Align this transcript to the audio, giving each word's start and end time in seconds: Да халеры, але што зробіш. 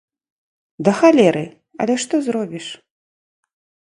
Да 0.85 0.91
халеры, 1.01 1.43
але 1.85 1.93
што 2.03 2.15
зробіш. 2.27 2.65